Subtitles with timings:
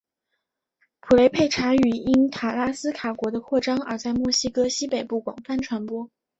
[0.99, 6.09] 普雷佩查语因塔拉斯卡国的扩张而在墨西哥西北部广泛传播。